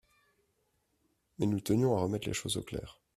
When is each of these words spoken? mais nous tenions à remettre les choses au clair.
mais 1.37 1.45
nous 1.45 1.59
tenions 1.59 1.95
à 1.95 2.01
remettre 2.01 2.27
les 2.27 2.33
choses 2.33 2.57
au 2.57 2.63
clair. 2.63 2.99